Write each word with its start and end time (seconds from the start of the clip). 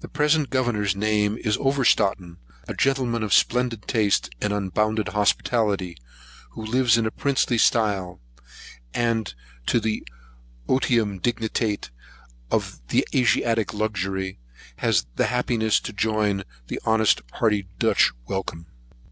The 0.00 0.08
present 0.08 0.50
governor's 0.50 0.96
name 0.96 1.38
is 1.38 1.56
Overstraaten, 1.56 2.38
a 2.66 2.74
gentleman 2.74 3.22
of 3.22 3.32
splendid 3.32 3.86
taste 3.86 4.28
and 4.40 4.52
unbounded 4.52 5.10
hospitality, 5.10 5.96
who 6.50 6.64
lives 6.66 6.98
in 6.98 7.06
a 7.06 7.12
princely 7.12 7.56
style; 7.56 8.18
and 8.92 9.32
to 9.66 9.78
the 9.78 10.04
otium 10.68 11.20
dignitate 11.20 11.90
of 12.50 12.80
Asiatic 13.14 13.72
luxury, 13.72 14.40
has 14.78 15.06
the 15.14 15.26
happiness 15.26 15.78
to 15.78 15.92
join 15.92 16.42
an 16.68 16.78
honest 16.84 17.20
hearty 17.34 17.68
Dutch 17.78 18.10
welcome. 18.26 18.66